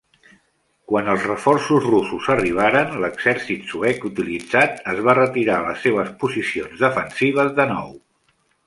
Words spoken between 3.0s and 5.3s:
l'exèrcit suec utilitzat es va